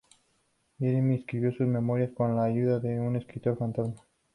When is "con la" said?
2.17-2.45